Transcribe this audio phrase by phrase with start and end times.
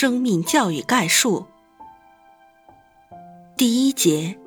[0.00, 1.44] 生命教育概述，
[3.54, 4.38] 第一节，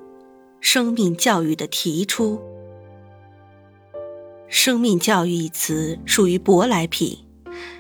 [0.59, 2.41] 生命教育的提出。
[4.49, 7.19] 生命教育一词属于舶来品，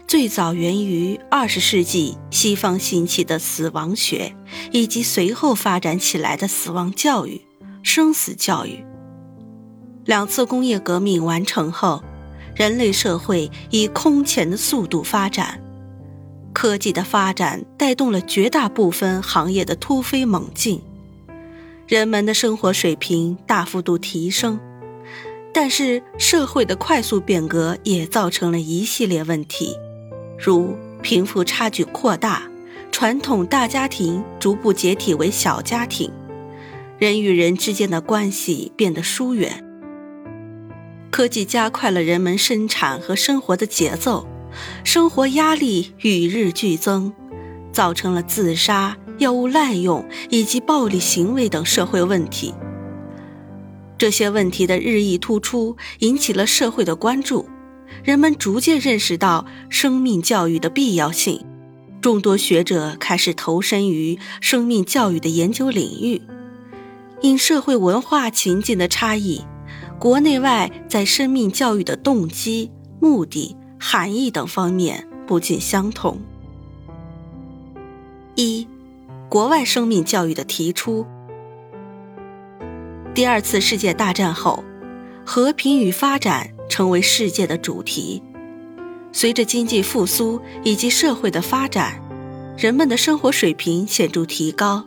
[0.07, 4.35] 最早源于二十世纪西方兴起的死亡学，
[4.71, 7.41] 以及随后发展起来的死亡教育、
[7.81, 8.85] 生死教育。
[10.05, 12.03] 两次工业革命完成后，
[12.55, 15.59] 人类社会以空前的速度发展。
[16.53, 20.81] 科技的发展带动了绝大部分行业的突飞猛进，
[21.87, 24.59] 人们的生活水平大幅度提升，
[25.51, 29.75] 但是社会的快速变革也造成了一系列问题，
[30.37, 32.43] 如贫富差距扩大，
[32.91, 36.09] 传统大家庭逐步解体为小家庭，
[36.97, 39.65] 人与人之间的关系变得疏远。
[41.09, 44.27] 科技加快了人们生产和生活的节奏。
[44.83, 47.13] 生活压力与日俱增，
[47.71, 52.53] 造成了自杀、药物滥用以及暴力行为等社会问题。
[53.97, 57.45] 这些问题的日益突出，引起了社会的关注。
[58.03, 61.45] 人们逐渐认识到生命教育的必要性，
[62.01, 66.21] 众多学者开始投身于生命教育的研究领域。
[67.21, 69.41] 因社会文化情境的差异，
[69.99, 73.55] 国内外在生命教育的动机、目的。
[73.85, 76.21] 含义等方面不尽相同。
[78.35, 78.65] 一，
[79.27, 81.05] 国外生命教育的提出。
[83.13, 84.63] 第二次世界大战后，
[85.25, 88.23] 和平与发展成为世界的主题。
[89.11, 92.01] 随着经济复苏以及社会的发展，
[92.57, 94.85] 人们的生活水平显著提高，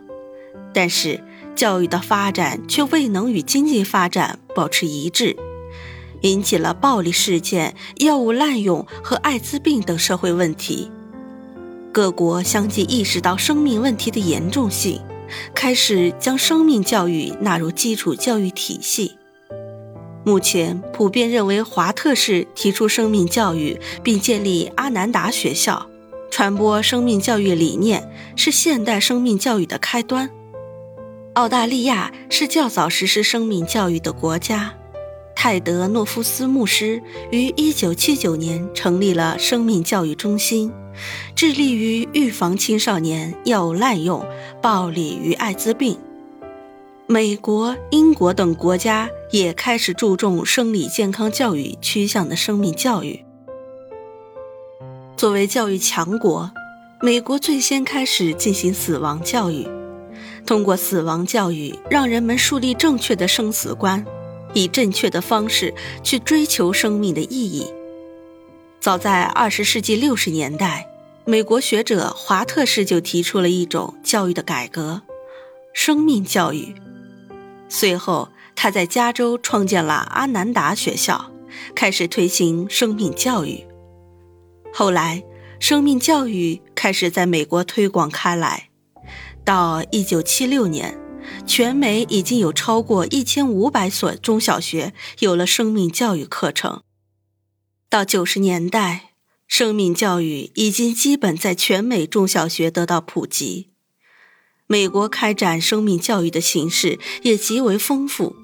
[0.72, 1.22] 但是
[1.54, 5.37] 教育的发展却未能与经济发展保持一致。
[6.22, 10.91] 引起了暴力事件、药物滥用和艾滋病等社会问题。
[11.93, 15.00] 各国相继意识到生命问题的严重性，
[15.54, 19.16] 开始将生命教育纳入基础教育体系。
[20.25, 25.88] 目前普遍认为，华特市提出生命教育并建立阿南达学校，
[26.31, 30.28] 传播生命教育理念，是现代生命教育的开端。
[31.34, 34.75] 澳大利亚是较早实施生命教育的国家。
[35.49, 40.73] 泰德诺夫斯牧师于1979年成立了生命教育中心，
[41.37, 44.27] 致力于预防青少年药物滥用、
[44.61, 45.97] 暴力与艾滋病。
[47.07, 53.25] 美国、英国等国家也开始注重生理健康教育趋向的生命教育。
[55.17, 56.51] 作为教育强国，
[57.01, 59.65] 美国最先开始进行死亡教育，
[60.45, 64.05] 通过死亡教育让人们树立正确的生死观。
[64.55, 67.67] 以正确的方式去追求生命的意义。
[68.81, 70.89] 早在二十世纪六十年代，
[71.25, 75.03] 美国学者华特士就提出了一种教育的改革——
[75.75, 76.75] 生命教育。
[77.69, 81.33] 随后，他在加州创建了阿南达学校，
[81.75, 83.67] 开始推行生命教育。
[84.73, 85.25] 后来，
[85.59, 88.69] 生命教育开始在美国推广开来。
[89.45, 91.06] 到一九七六年。
[91.47, 96.82] 全美已经有超过一千五百所中小学有了生命教育课程。
[97.88, 99.12] 到九十年代，
[99.47, 103.69] 生命教育已经基本在全美中小学得到普及。
[104.66, 108.34] 美国开展生命教育的形式也极为丰富，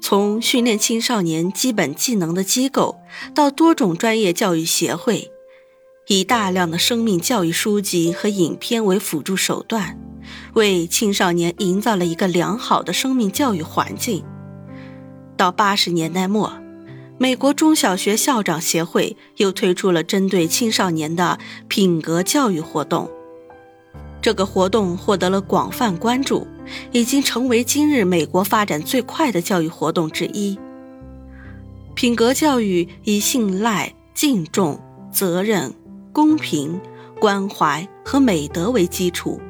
[0.00, 2.96] 从训练青少年基本技能的机构，
[3.34, 5.30] 到多种专业教育协会，
[6.06, 9.98] 以大量的生命教育书籍和影片为辅助手段。
[10.54, 14.24] 为青少年营造了一个良好的生命教育环境。
[15.36, 16.52] 到八十年代末，
[17.18, 21.38] 美国中小学校长协会又推出了针对青少年的
[21.68, 23.10] 品格教育活动。
[24.20, 26.46] 这个活动获得了广泛关注，
[26.92, 30.56] 已经成为今日美国发展最快的教育活动之一。
[31.94, 35.74] 品格教育以信赖、敬重、责任、
[36.12, 36.80] 公平、
[37.18, 39.40] 关怀和美德为基础。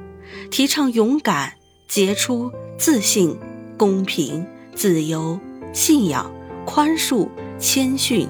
[0.51, 1.55] 提倡勇敢、
[1.89, 3.37] 杰出、自信、
[3.77, 5.39] 公平、自由、
[5.73, 6.33] 信仰、
[6.65, 7.29] 宽恕、
[7.59, 8.27] 谦逊、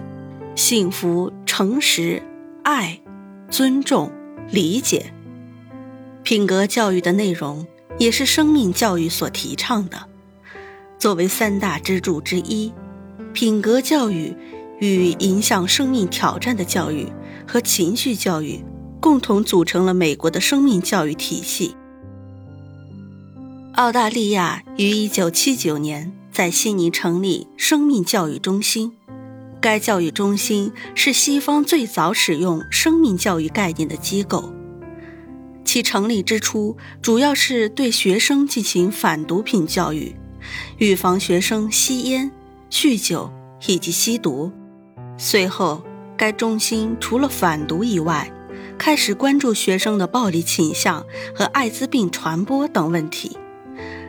[0.57, 2.23] 幸福、诚实、
[2.65, 3.01] 爱、
[3.51, 4.11] 尊重、
[4.51, 5.13] 理解。
[6.25, 7.67] 品格教育的内容
[7.99, 10.09] 也是生命教育所提倡的。
[10.99, 12.73] 作为三大支柱之一，
[13.33, 14.35] 品格教育
[14.81, 17.13] 与影响生命挑战的教育
[17.47, 18.65] 和情绪教育
[19.01, 21.75] 共同组成了美国的生命教育体系。
[23.75, 28.93] 澳大利亚于1979年在悉尼成立生命教育中心，
[29.61, 34.53] 该教育中心是西方最早使用生命教育概念的机构。
[35.65, 40.15] 其成立之初，主要是对学生进行反毒品教育。
[40.79, 42.31] 预防学生吸烟、
[42.69, 43.33] 酗酒
[43.69, 44.51] 以及吸毒。
[45.17, 45.83] 随后，
[46.17, 48.31] 该中心除了反毒以外，
[48.79, 53.37] 开始关注学生的暴力倾向和艾滋病传播等问题，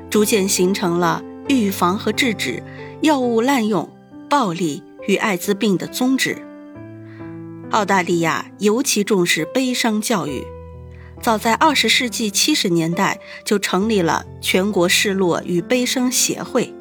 [0.10, 2.64] 逐渐形成了预防和制止
[3.02, 3.90] 药物滥用、
[4.30, 6.38] 暴力与艾滋病的宗旨。
[7.72, 10.44] 澳大利亚尤其重视悲伤教育。
[11.22, 16.74] 早在二十世纪七十年代，就成立了全国失落与悲伤协会，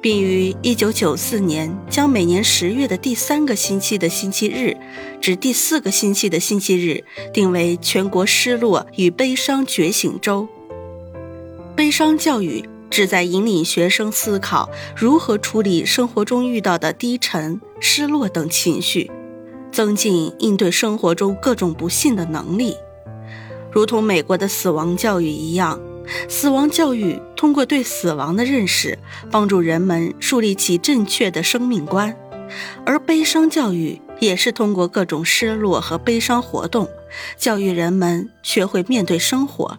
[0.00, 4.76] 并于一九九四年将每年十月的第三个星期的星期日
[5.20, 7.04] 至第四个星期的星期日
[7.34, 10.48] 定为全国失落与悲伤觉醒周。
[11.76, 19.10] 悲伤教育旨在引领学生思考如何处理生活中遇到的低沉、失落等情绪，
[19.70, 22.74] 增进应对生活中各种不幸的能力。
[23.70, 25.80] 如同美国的死亡教育一样，
[26.28, 28.98] 死亡教育通过对死亡的认识，
[29.30, 32.12] 帮助人们树立起正确的生命观；
[32.84, 36.88] 而悲伤教育也是通过各种失落和悲伤活动，
[37.36, 39.78] 教育人们学会面对生活。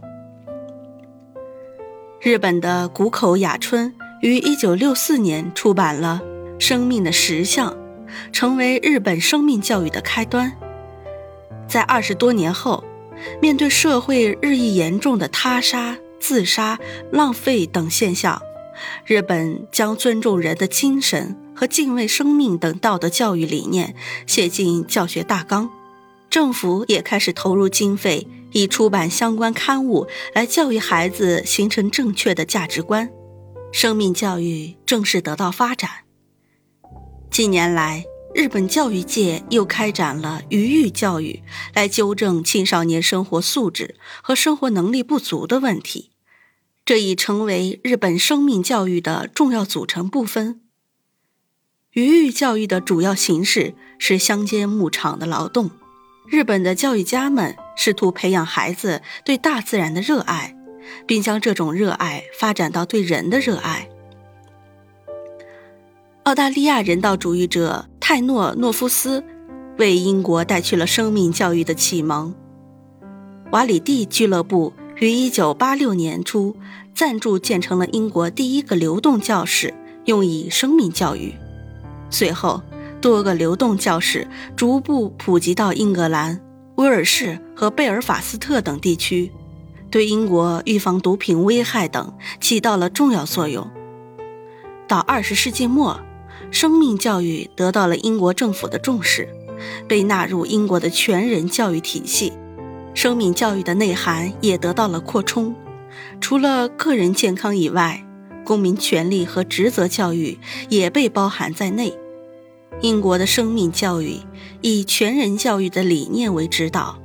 [2.21, 6.21] 日本的谷口雅春于1964年出版了
[6.63, 7.71] 《生命的实相》，
[8.31, 10.51] 成为日本生命教育的开端。
[11.67, 12.83] 在二十多年后。
[13.39, 16.79] 面对社会日益严重的他杀、自杀、
[17.11, 18.41] 浪费等现象，
[19.05, 23.95] 日本将尊重人的精神和敬畏生命等道德教育理念
[24.25, 25.69] 写进教学大纲。
[26.29, 33.09] 政府也开始投入经费，以出版相关刊物来教育孩子形成正确的价值观，
[33.73, 35.89] 生命教育正式得到发展。
[37.29, 46.10] 近年来，日本教育界又开展了余育教育，来纠正青少年生活素质和生活能力不足的问题，
[46.83, 50.61] 这已成为日本生命教育的重要组成部分。
[51.91, 55.71] 余育教育的主要形式是乡间牧场的劳动，
[56.27, 60.55] 日本的教育家们试图培养孩子对大自然的热爱，
[61.05, 63.89] 并将这种热爱发展到对人的热爱。
[66.23, 67.87] 澳大利亚人道主义者。
[68.03, 69.23] 泰诺诺夫斯
[69.77, 72.35] 为英国带去了生命教育的启蒙。
[73.51, 76.55] 瓦里蒂俱乐部于1986年初
[76.93, 79.73] 赞助建成了英国第一个流动教室，
[80.05, 81.33] 用以生命教育。
[82.11, 82.61] 随后，
[83.01, 86.39] 多个流动教室逐步普及到英格兰、
[86.75, 89.31] 威尔士和贝尔法斯特等地区，
[89.89, 93.67] 对英国预防毒品危害等起到了重要作用。
[94.87, 95.99] 到20世纪末。
[96.49, 99.29] 生命教育得到了英国政府的重视，
[99.87, 102.33] 被纳入英国的全人教育体系。
[102.93, 105.55] 生命教育的内涵也得到了扩充，
[106.19, 108.05] 除了个人健康以外，
[108.43, 110.37] 公民权利和职责教育
[110.69, 111.97] 也被包含在内。
[112.81, 114.17] 英国的生命教育
[114.61, 116.99] 以全人教育的理念为指导，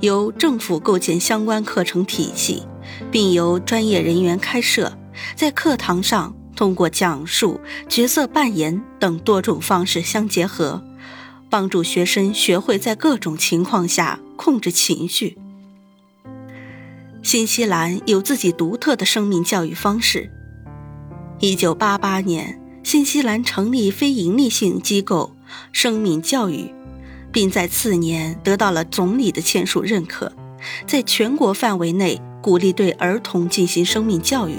[0.00, 2.62] 由政府构建相关课程体系，
[3.10, 4.92] 并由专业人员开设，
[5.34, 6.34] 在课堂上。
[6.54, 10.82] 通过讲述、角色扮演等多种方式相结合，
[11.56, 15.38] 帮助学生学会在各种情况下控制情绪。
[17.22, 20.30] 新西兰有自己独特的生命教育方式。
[21.40, 25.34] 一九八八年，新西兰成立非营利性机构
[25.72, 26.74] “生命教育”，
[27.32, 30.30] 并在次年得到了总理的签署认可，
[30.86, 34.56] 在全国范围内鼓励对儿童进行生命教育。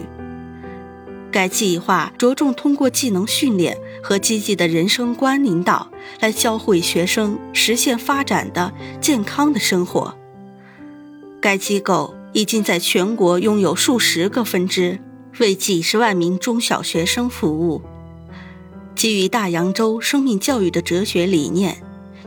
[1.32, 10.16] 该计划着重通过技能训练和积极的人生观引导，来教会学生实现发展的健康的生活。
[11.42, 15.00] 该机构已经在全国拥有数十个分支，
[15.40, 17.82] 为几十万名中小学生服务。
[18.96, 21.78] 基于大洋洲生命教育的哲学理念，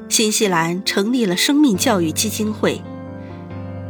[0.09, 2.81] 新西兰成立了生命教育基金会。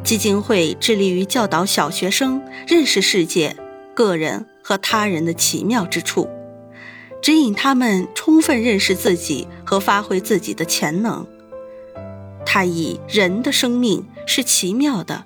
[0.03, 3.55] 基金会致力于教导小学生认识世界、
[3.93, 4.47] 个人。
[4.63, 6.29] 和他人的奇妙之处，
[7.23, 11.27] 指引他们充分认识自己和发挥自己的潜能。
[12.47, 15.25] 他以人的生命是奇妙的，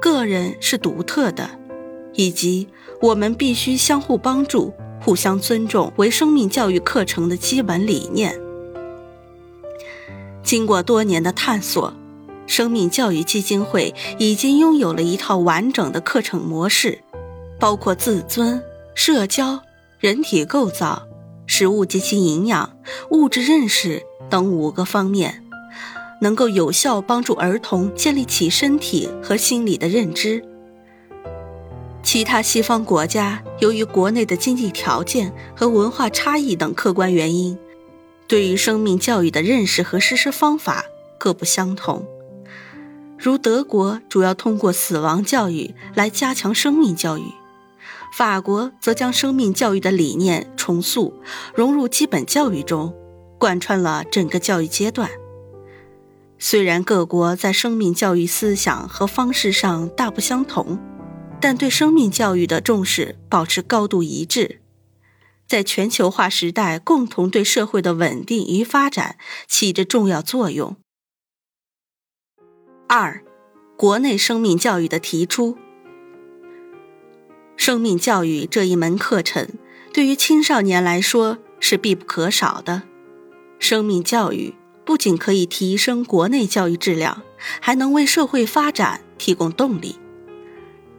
[0.00, 1.50] 个人是独特的，
[2.14, 2.68] 以及
[3.00, 8.38] 我们必须相互帮助、互相尊重为生命教育课程的基本理念。
[10.42, 11.94] 经过多年的探索，
[12.46, 17.02] 生命教育基金会已经拥有了一套完整的课程模式，
[17.60, 18.60] 包括自尊、
[18.94, 19.62] 社交、
[19.98, 21.06] 人体构造、
[21.46, 22.76] 食物及其营养、
[23.10, 25.44] 物质认识等五个方面。
[26.22, 30.44] 能够有效帮助儿童建立起身体和心理的认知。
[32.02, 37.58] 其他西方国家由于国内的经济条件和文化差异等客观原因，
[38.28, 40.84] 对于生命教育的认识和实施方法
[41.16, 42.04] 各不相同。
[43.16, 47.24] 如德国主要通过死亡教育来加强生命教育，
[48.12, 51.14] 法国则将生命教育的理念重塑
[51.54, 52.94] 融入基本教育中，
[53.38, 55.10] 贯穿了整个教育阶段。
[56.38, 60.78] 虽然各国在生命教育思想和方式上大不相同，
[61.40, 64.60] 但对生命教育的重视保持高度一致，
[65.46, 70.76] 在全球化时代共同对社会的稳定与发展起着重要作用。
[72.88, 73.22] 二，
[73.76, 75.56] 国内生命教育的提出。
[77.60, 79.46] 生命教育这一门课程
[79.92, 82.84] 对于青少年来说是必不可少的，
[83.58, 84.54] 生命教育。
[84.86, 87.22] 不仅可以提升国内教育质量，
[87.60, 89.96] 还能为社会发展提供动力。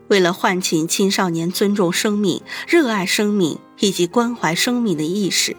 [0.10, 5.58] 为了唤起青少年尊重生命、热爱生命以及关怀生命的意识，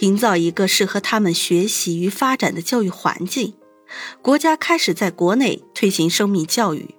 [0.00, 3.54] 营造一个适合他们学习与发展的教育环境，
[4.20, 6.94] 国家开始在国内推行生命教育，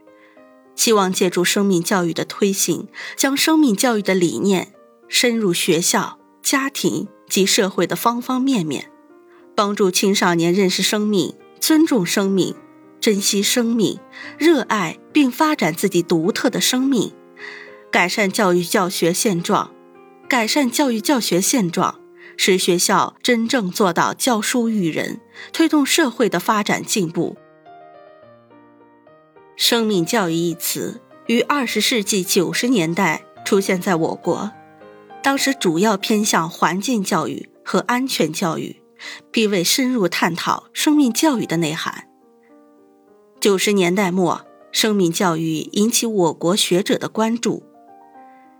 [0.77, 4.73] 希望借助生命教育的推行，将生命教育的理念
[5.09, 8.89] 深入学校、家庭及社会的方方面面。
[9.55, 12.55] 帮助青少年认识生命、尊重生命、
[13.01, 13.99] 珍惜生命、
[14.37, 17.11] 热爱并发展自己独特的生命，
[17.91, 19.71] 改善教育教学现状，
[20.29, 21.99] 改善教育教学现状，
[22.37, 27.35] 使学校真正做到教书育人，推动社会的发展进步。
[29.57, 34.51] 生命教育一词于二十世纪九十年代出现在我国，
[35.21, 38.81] 当时主要偏向环境教育和安全教育。
[39.31, 42.07] 并未深入探讨生命教育的内涵。
[43.39, 47.61] 九十年代末，生命教育引起我国学者的关注。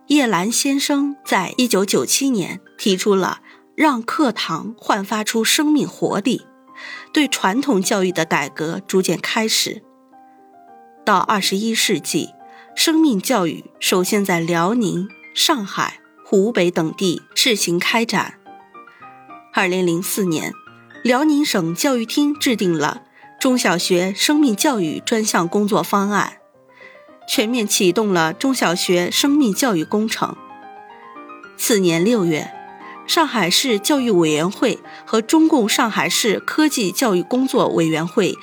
[0.05, 3.41] 叶澜先生在一九九七年提出了
[3.75, 6.45] “让课堂焕发出生命活力”，
[7.11, 9.81] 对传统教育的改革逐渐开始。
[11.07, 12.33] 到二十一世纪，
[12.75, 18.33] 生命教育首先在辽宁、上海、湖北等地试行开展。
[19.53, 20.51] 二零零四年，
[21.05, 23.03] 辽宁省教育厅制定了
[23.39, 26.39] 中小学生命教育专项工作方案，
[27.25, 30.35] 全面启动了中小学生命教育工程。
[31.55, 32.51] 次年六月，
[33.07, 38.35] 上海市教育委员会和中共上海市科技教育工作委员会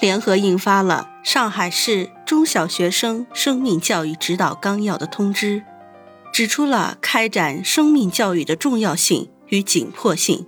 [0.00, 5.62] 联合印发了《上海市中小学生生命教育指导纲要》的通知，
[6.32, 10.46] 指出了开展生命教育的重要性与紧迫性。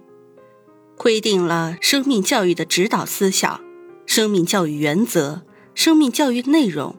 [0.97, 3.61] 规定了生命教育的指导思想、
[4.07, 5.43] 生命教育原则、
[5.75, 6.97] 生命教育内容、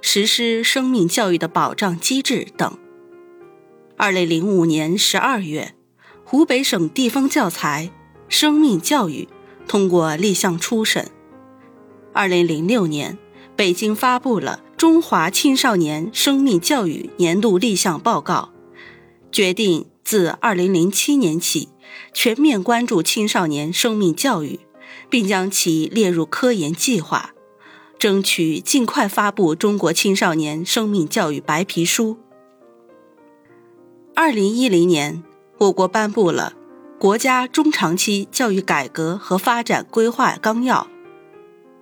[0.00, 2.78] 实施生命教育的保障机制等。
[3.96, 5.74] 二零零五年十二月，
[6.24, 7.90] 湖北省地方教材
[8.28, 9.28] 《生命教育》
[9.68, 11.10] 通过立项初审。
[12.12, 13.18] 二零零六年，
[13.56, 18.50] 北京发布了《中华青少年生命教育年度立项报告》，
[19.30, 21.68] 决定自二零零七年起。
[22.12, 24.58] 全面关注青少年生命教育，
[25.08, 27.34] 并将其列入科研计划，
[27.98, 32.18] 争取尽快发布中国青少年生命教育白皮书。
[34.14, 35.22] 二零一零年，
[35.58, 36.54] 我国颁布了
[37.00, 40.88] 《国家中长期教育改革和发展规划纲要》，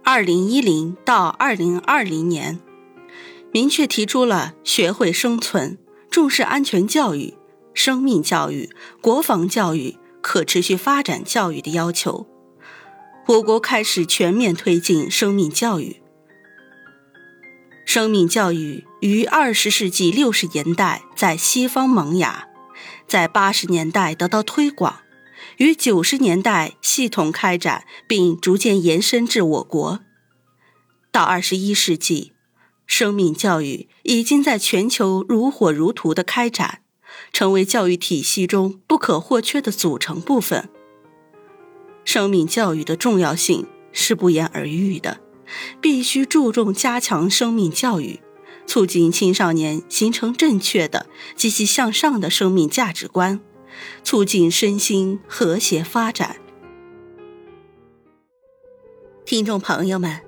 [0.04, 2.58] 二零一零到二零二零年，
[3.52, 5.78] 明确提出了学会生存、
[6.10, 7.34] 重视安全教育。
[7.72, 8.68] 生命教育、
[9.00, 12.26] 国防教育、可持续发展教育的要求，
[13.28, 16.02] 我国开始全面推进生命教育。
[17.86, 22.48] 生命教育于二十世纪六十年代在西方萌芽，
[23.06, 25.01] 在八十年代得到推广，
[25.62, 30.00] 于九十年代系统开展，并逐渐延伸至我国。
[31.12, 32.32] 到二十一世纪，
[32.84, 36.80] 生命教育已经在全球如火如荼的开展。
[37.32, 40.68] 成为教育体系中不可或缺的组成部分。
[42.04, 45.20] 生命教育的重要性是不言而喻的，
[45.80, 48.20] 必须注重加强生命教育，
[48.66, 53.40] 促进青少年形成正确的、积极向上的生命价值观，
[54.02, 56.36] 促进身心和谐发展。
[59.24, 60.20] 听众朋友们，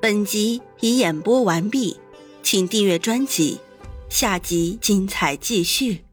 [0.00, 1.98] 本集已演播完毕，
[2.42, 3.60] 请订阅专辑，
[4.08, 6.04] 下集精彩继续。